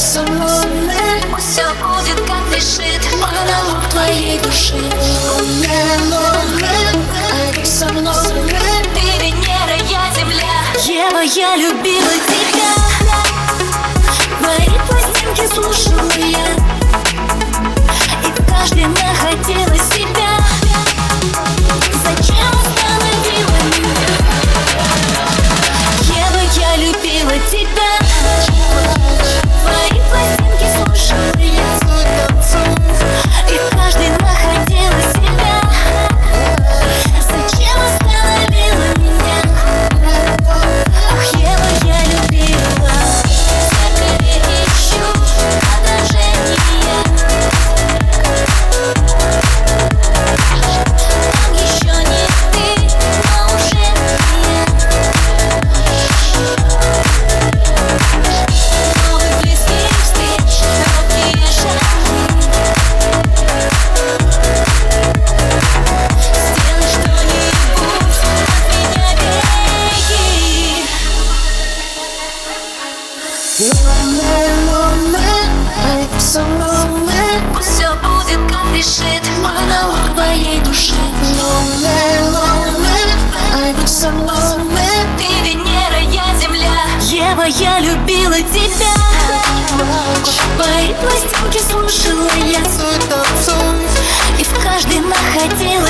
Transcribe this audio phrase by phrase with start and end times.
[0.00, 0.48] Суммы
[1.38, 4.76] все будет как решит Монолог твоей души.
[5.28, 5.76] Луна,
[7.54, 7.84] ты со
[9.90, 10.64] я Земля.
[10.86, 12.72] Ева, я любила тебя.
[14.40, 16.79] Мои пластинки слушала я.
[77.60, 80.94] Все будет как решит монолог твоей души.
[83.84, 84.34] Со мной
[85.18, 86.86] Ты Венера, я Земля.
[87.02, 88.94] Ева, я любила тебя.
[90.56, 92.60] Твои пластинки слушала я.
[94.38, 95.89] И в каждой находила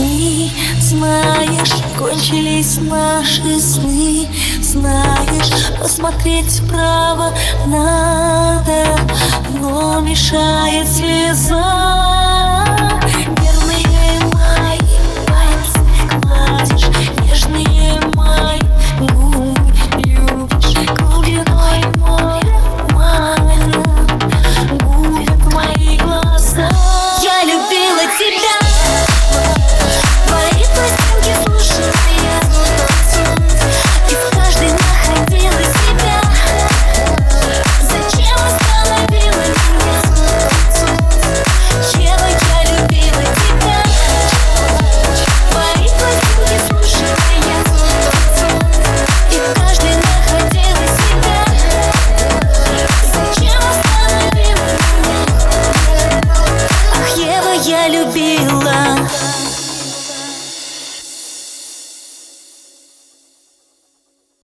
[0.00, 0.50] дни
[0.80, 4.28] Знаешь, кончились наши сны.
[4.60, 7.32] Знаешь, посмотреть вправо
[7.66, 8.98] надо
[9.60, 11.99] Но мешает слеза